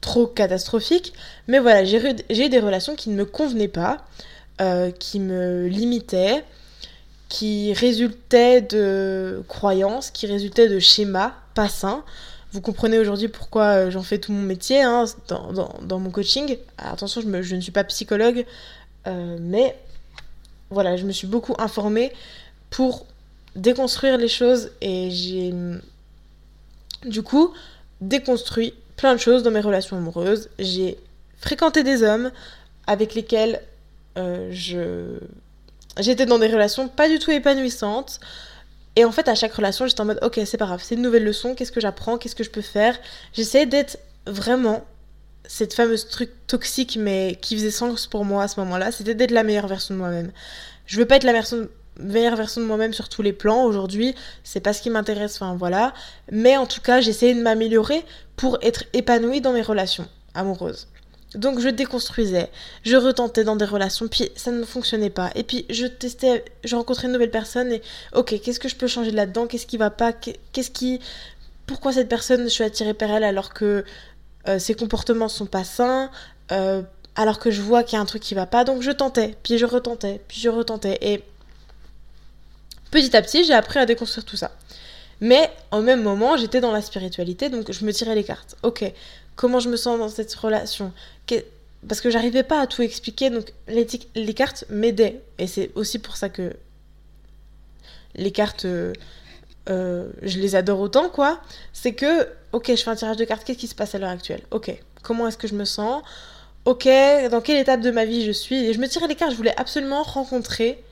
[0.02, 1.14] trop catastrophiques,
[1.48, 4.06] mais voilà, j'ai eu des relations qui ne me convenaient pas,
[5.00, 6.44] qui me limitaient,
[7.30, 12.04] qui résultaient de croyances, qui résultaient de schémas pas sains.
[12.52, 16.58] Vous comprenez aujourd'hui pourquoi euh, j'en fais tout mon métier hein, dans, mon coaching.
[16.78, 18.46] Attention, je, ne suis pas psychologue,
[19.08, 19.78] euh, mais
[20.70, 22.14] voilà, je me suis beaucoup informée
[22.70, 23.06] pour
[23.56, 25.54] déconstruire les choses et j'ai
[27.06, 27.54] du coup
[28.02, 30.50] déconstruit plein de choses dans mes relations amoureuses.
[30.60, 30.98] J'ai
[31.38, 32.32] fréquenté des hommes
[32.88, 33.62] avec lesquels
[34.18, 35.20] euh, je
[36.00, 38.20] j'étais dans des relations pas du tout épanouissantes.
[38.96, 41.02] Et en fait, à chaque relation, j'étais en mode, ok, c'est pas grave, c'est une
[41.02, 42.98] nouvelle leçon, qu'est-ce que j'apprends, qu'est-ce que je peux faire?
[43.34, 44.86] J'essayais d'être vraiment
[45.48, 49.32] cette fameuse truc toxique, mais qui faisait sens pour moi à ce moment-là, c'était d'être
[49.32, 50.32] la meilleure version de moi-même.
[50.86, 51.34] Je veux pas être la,
[52.00, 53.64] meilleure version de moi-même sur tous les plans.
[53.66, 55.94] Aujourd'hui, c'est pas ce qui m'intéresse, enfin voilà.
[56.32, 58.04] Mais en tout cas, j'essayais de m'améliorer
[58.36, 60.88] pour être épanouie dans mes relations amoureuses.
[61.36, 62.50] Donc je déconstruisais,
[62.84, 65.32] je retentais dans des relations, puis ça ne fonctionnait pas.
[65.36, 67.82] Et puis je testais, je rencontrais une nouvelle personne et
[68.14, 69.48] ok, qu'est-ce que je peux changer là-dedans?
[69.48, 70.14] Qu'est-ce qui va pas?
[70.14, 71.00] Qu'est-ce qui,
[71.68, 73.84] pourquoi cette personne je suis attirée par elle alors que
[74.48, 76.10] euh, ses comportements sont pas sains
[76.52, 76.82] euh,
[77.16, 78.64] alors que je vois qu'il y a un truc qui va pas?
[78.64, 80.98] Donc je tentais, puis je retentais, puis je retentais.
[81.02, 81.24] Et
[82.92, 84.52] petit à petit, j'ai appris à déconstruire tout ça.
[85.22, 88.56] Mais au même moment, j'étais dans la spiritualité, donc je me tirais les cartes.
[88.64, 88.84] Ok,
[89.36, 90.92] comment je me sens dans cette relation
[91.88, 95.22] Parce que j'arrivais pas à tout expliquer, donc les, les cartes m'aidaient.
[95.38, 96.54] Et c'est aussi pour ça que
[98.16, 98.94] les cartes, euh,
[99.70, 101.42] euh, je les adore autant, quoi.
[101.74, 104.10] C'est que, ok, je fais un tirage de cartes, qu'est-ce qui se passe à l'heure
[104.10, 104.42] actuelle?
[104.52, 104.72] Ok,
[105.04, 106.04] comment est-ce que je me sens?
[106.66, 106.88] Ok,
[107.30, 108.66] dans quelle étape de ma vie je suis?
[108.66, 110.84] Et je me tirais les cartes, je voulais absolument rencontrer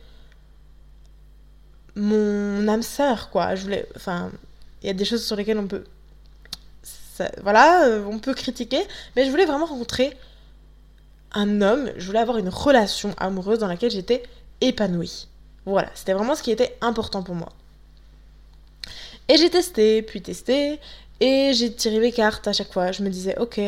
[1.96, 3.56] mon âme sœur, quoi.
[3.56, 4.32] Je voulais, enfin,
[4.82, 5.84] il y a des choses sur lesquelles on peut,
[7.42, 8.82] voilà, euh, on peut critiquer,
[9.16, 10.18] mais je voulais vraiment rencontrer
[11.34, 14.24] un homme, je voulais avoir une relation amoureuse dans laquelle j'étais
[14.62, 15.28] épanouie.
[15.66, 17.50] Voilà, c'était vraiment ce qui était important pour moi.
[19.30, 20.80] Et j'ai testé, puis testé,
[21.20, 22.92] et j'ai tiré mes cartes à chaque fois.
[22.92, 23.60] Je me disais, ok,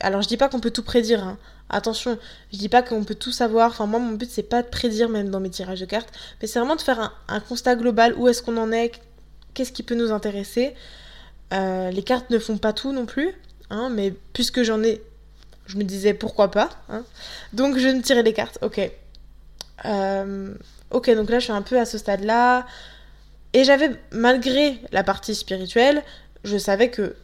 [0.00, 1.38] alors je dis pas qu'on peut tout prédire, hein.
[1.68, 2.18] attention,
[2.52, 3.70] je dis pas qu'on peut tout savoir.
[3.70, 6.48] Enfin, moi, mon but, c'est pas de prédire même dans mes tirages de cartes, mais
[6.48, 8.14] c'est vraiment de faire un, constat global.
[8.16, 8.92] Où est-ce qu'on en est?
[9.54, 10.74] Qu'est-ce qui peut nous intéresser?
[11.52, 13.32] Euh, Les cartes ne font pas tout non plus,
[13.70, 15.02] hein, mais puisque j'en ai,
[15.66, 16.70] je me disais pourquoi pas.
[16.88, 17.04] Hein.
[17.52, 18.58] Donc, je me tirer les cartes.
[18.62, 18.80] Ok.
[19.84, 20.54] Euh,
[20.90, 22.66] ok, donc là, je suis un peu à ce stade-là.
[23.52, 26.02] Et j'avais, malgré la partie spirituelle,
[26.44, 27.16] je savais que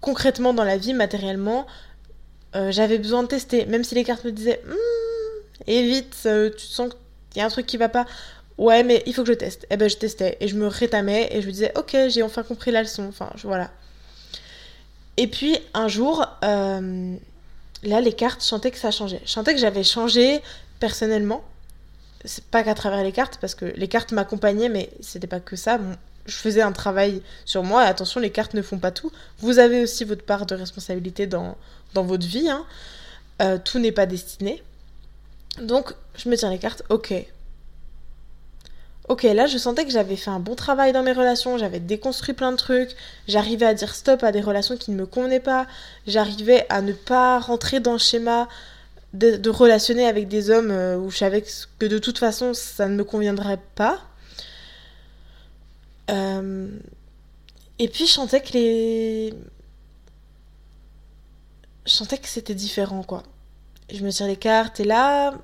[0.00, 1.66] concrètement dans la vie, matériellement,
[2.54, 3.64] euh, j'avais besoin de tester.
[3.66, 6.90] Même si les cartes me disaient hmm, évite, tu sens
[7.30, 8.06] qu'il y a un truc qui va pas.
[8.60, 9.64] Ouais, mais il faut que je teste.
[9.64, 12.22] Et eh ben je testais et je me rétamais et je me disais ok, j'ai
[12.22, 13.06] enfin compris la leçon.
[13.08, 13.70] Enfin, voilà.
[15.16, 17.16] Et puis un jour, euh,
[17.82, 19.22] là, les cartes, chantaient que ça changeait.
[19.24, 20.42] Je sentais que j'avais changé
[20.78, 21.42] personnellement.
[22.26, 25.56] C'est pas qu'à travers les cartes, parce que les cartes m'accompagnaient, mais c'était pas que
[25.56, 25.78] ça
[26.26, 27.80] je faisais un travail sur moi.
[27.80, 29.10] Attention, les cartes ne font pas tout.
[29.38, 31.56] Vous avez aussi votre part de responsabilité dans,
[31.94, 32.50] dans votre vie.
[32.50, 32.66] Hein.
[33.40, 34.62] Euh, tout n'est pas destiné.
[35.62, 36.82] Donc, je me tiens les cartes.
[36.90, 37.14] Ok.
[39.10, 41.58] Ok, là, je sentais que j'avais fait un bon travail dans mes relations.
[41.58, 42.94] J'avais déconstruit plein de trucs.
[43.26, 45.66] J'arrivais à dire stop à des relations qui ne me convenaient pas.
[46.06, 48.48] J'arrivais à ne pas rentrer dans le schéma
[49.12, 51.42] de, relationner avec des hommes euh, où je savais
[51.80, 53.98] que de toute façon, ça ne me conviendrait pas.
[56.12, 56.68] Euh,
[57.80, 59.34] et puis je sentais que les.
[61.84, 63.24] Je sentais que c'était différent, quoi.
[63.92, 65.34] Je me tire les cartes, et là,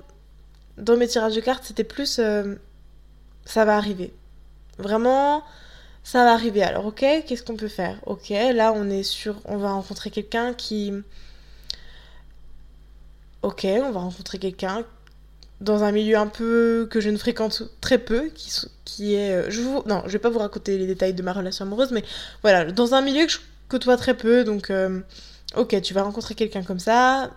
[0.77, 2.19] dans mes tirages de cartes, c'était plus.
[2.19, 2.55] Euh,
[3.47, 4.13] ça va arriver.
[4.77, 5.43] Vraiment,
[6.03, 6.61] ça va arriver.
[6.61, 7.99] Alors, ok, qu'est-ce qu'on peut faire?
[8.05, 9.35] Ok, là, on est sûr.
[9.45, 10.93] On va rencontrer quelqu'un qui.
[13.41, 14.83] Ok, on va rencontrer quelqu'un
[15.61, 18.51] dans un milieu un peu que je ne fréquente très peu, qui,
[18.85, 19.33] qui est...
[19.33, 21.91] Euh, je vous, non, je vais pas vous raconter les détails de ma relation amoureuse,
[21.91, 22.03] mais
[22.43, 24.99] voilà, dans un milieu que je côtoie très peu, donc euh,
[25.55, 27.31] ok, tu vas rencontrer quelqu'un comme ça,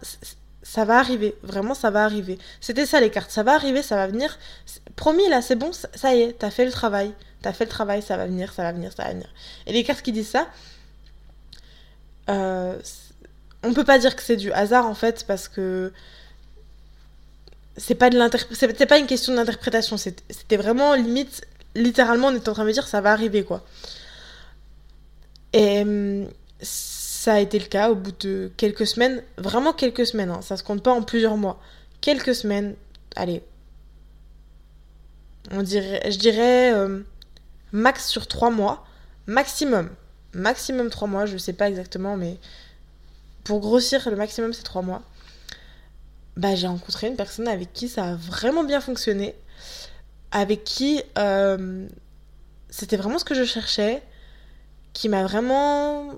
[0.62, 2.38] ça va arriver, vraiment ça va arriver.
[2.60, 4.38] C'était ça les cartes, ça va arriver, ça va venir.
[5.00, 8.02] Promis là, c'est bon, ça y est, t'as fait le travail, t'as fait le travail,
[8.02, 9.30] ça va venir, ça va venir, ça va venir.
[9.66, 10.46] Et les cartes qui disent ça,
[12.28, 12.78] euh,
[13.62, 15.90] on peut pas dire que c'est du hasard en fait, parce que
[17.78, 19.96] c'est pas de pas une question d'interprétation.
[19.96, 23.64] C'était vraiment limite littéralement on était en train de me dire ça va arriver quoi.
[25.54, 26.28] Et hum,
[26.60, 29.22] ça a été le cas au bout de quelques semaines.
[29.38, 31.58] Vraiment quelques semaines hein, ça se compte pas en plusieurs mois.
[32.02, 32.74] Quelques semaines
[33.16, 33.42] allez
[35.50, 37.04] on dirait je dirais hum,
[37.72, 38.84] max sur trois mois.
[39.26, 39.90] Maximum.
[40.34, 42.36] Maximum trois mois je sais pas exactement mais
[43.44, 45.02] pour grossir le maximum c'est trois mois.
[46.36, 49.34] Bah, j'ai rencontré une personne avec qui ça a vraiment bien fonctionné,
[50.30, 51.86] avec qui euh,
[52.68, 54.02] c'était vraiment ce que je cherchais,
[54.92, 56.14] qui m'a vraiment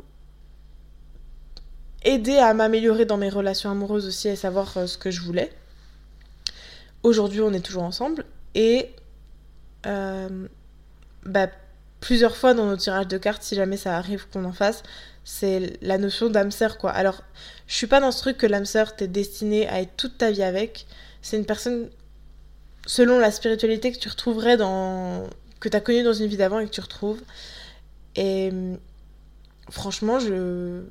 [2.04, 5.52] aidé à m'améliorer dans mes relations amoureuses aussi et savoir euh, ce que je voulais.
[7.02, 8.90] Aujourd'hui, on est toujours ensemble et
[9.86, 10.48] euh,
[11.24, 11.48] bah,
[12.00, 14.82] plusieurs fois dans nos tirages de cartes, si jamais ça arrive qu'on en fasse,
[15.24, 16.90] c'est la notion d'âme sœur quoi.
[16.90, 17.22] Alors,
[17.66, 20.30] je suis pas dans ce truc que l'âme sœur t'es destinée à être toute ta
[20.30, 20.86] vie avec.
[21.22, 21.90] C'est une personne
[22.86, 25.28] selon la spiritualité que tu retrouverais dans
[25.60, 27.22] que tu as connue dans une vie d'avant et que tu retrouves.
[28.16, 28.52] Et
[29.70, 30.82] franchement, je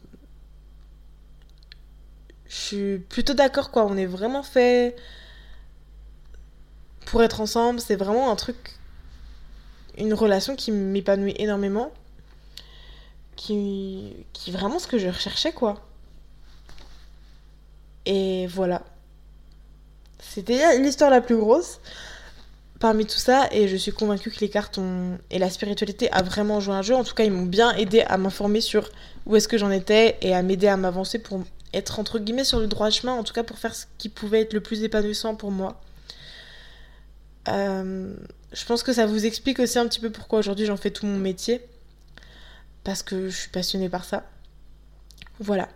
[2.47, 4.95] je suis plutôt d'accord quoi, on est vraiment fait
[7.05, 7.79] pour être ensemble.
[7.79, 8.57] C'est vraiment un truc,
[10.01, 11.91] une relation qui m'épanouit énormément.
[13.35, 15.81] Qui, qui vraiment ce que je recherchais, quoi.
[18.05, 18.83] Et voilà.
[20.19, 21.79] C'était l'histoire la plus grosse
[22.79, 25.19] parmi tout ça et je suis convaincue que les cartes ont...
[25.29, 26.95] et la spiritualité a vraiment joué un jeu.
[26.95, 28.89] En tout cas, ils m'ont bien aidé à m'informer sur
[29.25, 32.59] où est-ce que j'en étais et à m'aider à m'avancer pour être entre guillemets sur
[32.59, 35.35] le droit chemin, en tout cas pour faire ce qui pouvait être le plus épanouissant
[35.35, 35.79] pour moi.
[37.47, 38.13] Euh,
[38.51, 41.05] je pense que ça vous explique aussi un petit peu pourquoi aujourd'hui j'en fais tout
[41.05, 41.61] mon métier.
[42.83, 44.23] Parce que je suis passionnée par ça.
[45.39, 45.69] Voilà.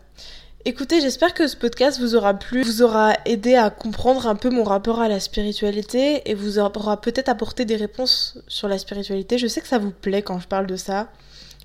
[0.67, 4.49] Écoutez, j'espère que ce podcast vous aura plu, vous aura aidé à comprendre un peu
[4.49, 9.37] mon rapport à la spiritualité et vous aura peut-être apporté des réponses sur la spiritualité.
[9.37, 11.11] Je sais que ça vous plaît quand je parle de ça,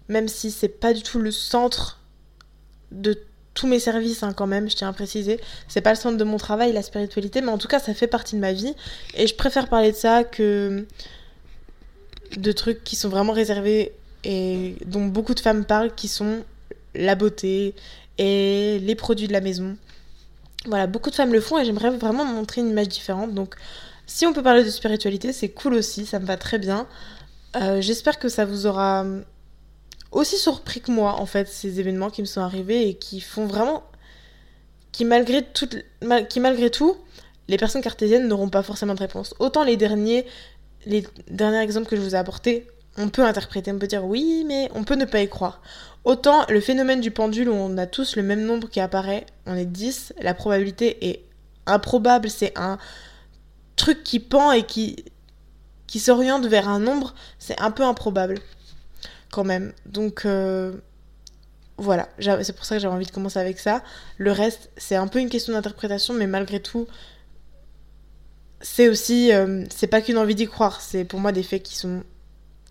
[0.09, 2.01] même si c'est pas du tout le centre
[2.93, 3.19] de
[3.55, 5.41] tous mes services hein, quand même, je tiens à préciser.
[5.69, 8.07] C'est pas le centre de mon travail, la spiritualité, mais en tout cas ça fait
[8.07, 8.75] partie de ma vie
[9.15, 10.87] et je préfère parler de ça que
[12.37, 13.93] de trucs qui sont vraiment réservés
[14.25, 16.45] et dont beaucoup de femmes parlent, qui sont
[16.95, 17.75] la beauté,
[18.21, 19.77] et les produits de la maison.
[20.67, 23.33] Voilà, beaucoup de femmes le font et j'aimerais vraiment montrer une image différente.
[23.33, 23.55] Donc,
[24.07, 26.87] si on peut parler de spiritualité, c'est cool aussi, ça me va très bien.
[27.57, 29.07] Euh, j'espère que ça vous aura
[30.13, 33.47] aussi surpris que moi, en fait, ces événements qui me sont arrivés et qui font
[33.47, 33.85] vraiment.
[34.93, 36.97] qui, malgré tout,
[37.49, 39.35] les personnes cartésiennes n'auront pas forcément de réponse.
[39.39, 40.27] Autant les derniers,
[40.87, 44.45] les derniers exemples que je vous ai apportés, on peut interpréter, on peut dire oui,
[44.47, 45.61] mais on peut ne pas y croire.
[46.05, 49.55] Autant le phénomène du pendule où on a tous le même nombre qui apparaît, on
[49.55, 51.25] est 10, la probabilité est
[51.67, 52.79] improbable, c'est un
[53.77, 55.05] truc qui pend et qui,
[55.87, 58.39] qui s'oriente vers un nombre, c'est un peu improbable
[59.31, 59.73] quand même.
[59.87, 60.73] Donc euh,
[61.77, 63.83] voilà, c'est pour ça que j'avais envie de commencer avec ça.
[64.19, 66.87] Le reste, c'est un peu une question d'interprétation, mais malgré tout,
[68.61, 71.77] c'est aussi, euh, c'est pas qu'une envie d'y croire, c'est pour moi des faits qui
[71.77, 72.03] sont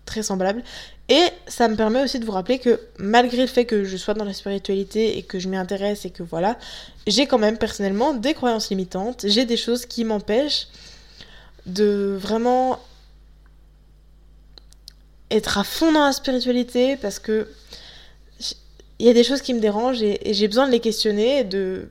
[0.04, 0.62] très semblables.
[1.08, 4.14] Et ça me permet aussi de vous rappeler que malgré le fait que je sois
[4.14, 6.56] dans la spiritualité et que je m'y intéresse et que voilà,
[7.08, 10.68] j'ai quand même personnellement des croyances limitantes, j'ai des choses qui m'empêchent
[11.66, 12.78] de vraiment
[15.30, 17.48] être à fond dans la spiritualité parce que
[18.98, 21.44] il y a des choses qui me dérangent et, j'ai besoin de les questionner et
[21.44, 21.88] de,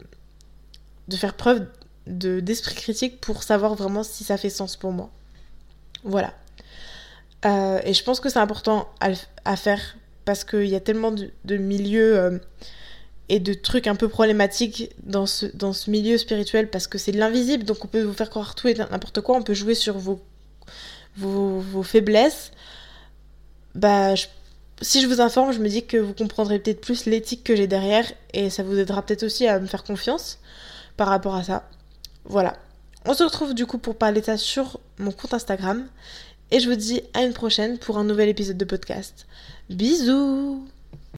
[1.08, 1.66] de faire preuve
[2.06, 5.10] d'esprit critique pour savoir vraiment si ça fait sens pour moi.
[6.04, 6.34] Voilà.
[7.46, 11.58] Euh, et je pense que c'est important à, faire parce qu'il y a tellement de,
[11.58, 12.38] milieux euh,
[13.30, 17.12] et de trucs un peu problématiques dans ce, dans ce milieu spirituel parce que c'est
[17.12, 19.76] de l'invisible, donc on peut vous faire croire tout et n'importe quoi, on peut jouer
[19.76, 20.20] sur vos,
[21.18, 22.52] vos, vos faiblesses.
[23.76, 24.14] Bah,
[24.82, 27.68] si je vous informe, je me dis que vous comprendrez peut-être plus l'éthique que j'ai
[27.68, 30.40] derrière et ça vous aidera peut-être aussi à me faire confiance
[30.98, 31.70] par rapport à ça.
[32.26, 32.58] Voilà.
[33.06, 35.88] On se retrouve du coup pour parler de ça sur mon compte Instagram
[36.52, 39.26] et je vous dis à une prochaine pour un nouvel épisode de podcast.
[39.70, 40.66] Bisous